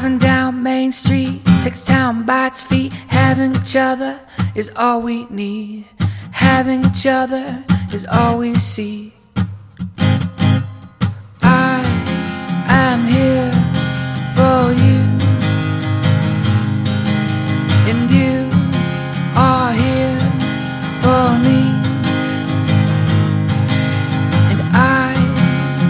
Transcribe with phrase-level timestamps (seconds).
[0.00, 2.92] Main Street takes town by its feet.
[3.08, 4.20] Having each other
[4.54, 5.86] is all we need.
[6.30, 9.12] Having each other is all we see.
[11.42, 11.82] I
[12.68, 13.50] am here
[14.36, 15.00] for you,
[17.90, 18.48] and you
[19.34, 20.18] are here
[21.02, 21.60] for me.
[24.50, 25.12] And I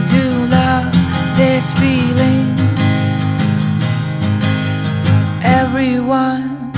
[0.09, 0.25] do
[0.57, 0.93] love
[1.37, 2.08] this feeling.
[6.11, 6.73] Everyone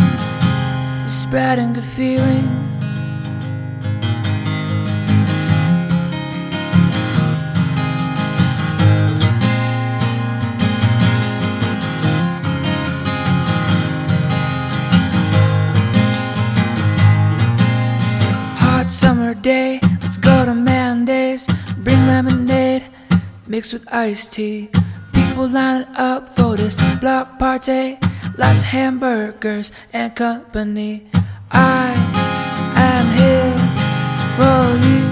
[1.07, 2.49] is spreading good feeling.
[18.59, 21.47] Hot summer day, let's go to Mandays.
[21.85, 22.83] Bring lemonade
[23.47, 24.71] mixed with iced tea.
[25.13, 27.97] People lining up for this block party.
[28.43, 31.07] Of hamburgers and company.
[31.51, 31.93] I
[32.77, 33.57] am here
[34.37, 35.07] for you,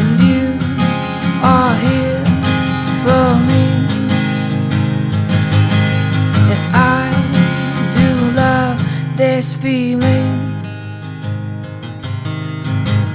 [0.00, 0.46] and you
[1.42, 2.24] are here
[3.02, 3.64] for me.
[6.52, 7.10] And I
[7.98, 8.78] do love
[9.16, 10.38] this feeling.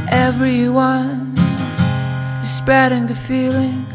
[0.10, 1.34] Everyone
[2.42, 3.86] is spreading good feeling.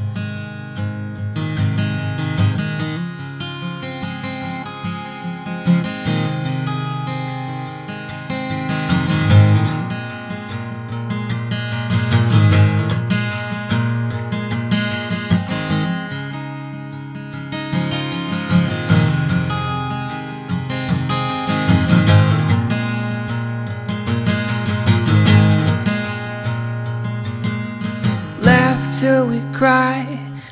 [29.02, 30.07] Till we cry,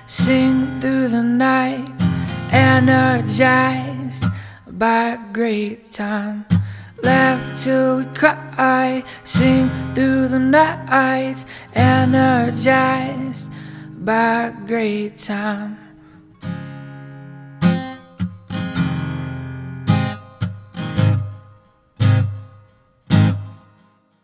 [0.06, 2.02] sing through the night,
[2.50, 4.24] energized
[4.66, 6.44] by a great time.
[7.00, 11.44] Laugh till we cry, sing through the night,
[11.76, 13.52] energized
[14.04, 15.89] by a great time.